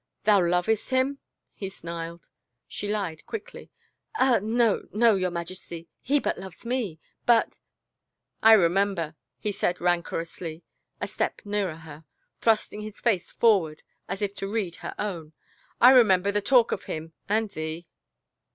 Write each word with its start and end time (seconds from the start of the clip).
"Thou 0.23 0.41
lovest 0.43 0.89
him?" 0.89 1.19
he 1.53 1.69
snarled. 1.69 2.27
She 2.67 2.87
lied, 2.87 3.23
quickly," 3.27 3.69
Ah, 4.19 4.39
no— 4.41 4.87
no, 4.91 5.13
your 5.13 5.29
Majesty. 5.29 5.89
He 6.01 6.17
but 6.19 6.39
loves 6.39 6.65
me! 6.65 6.99
But 7.27 7.59
—""I 8.49 8.53
remember," 8.53 9.13
he 9.39 9.51
said 9.51 9.79
rancorously, 9.79 10.63
a 10.99 11.07
step 11.07 11.41
nearer 11.45 11.75
her, 11.75 12.03
thrusting 12.39 12.81
his 12.81 12.99
face 12.99 13.31
forward 13.31 13.83
as 14.09 14.23
if 14.23 14.33
to 14.37 14.51
read 14.51 14.77
her 14.77 14.95
own," 14.97 15.33
I 15.79 15.91
remember 15.91 16.31
the 16.31 16.41
talk 16.41 16.71
of 16.71 16.85
him 16.85 17.13
and 17.29 17.51
thee." 17.51 17.85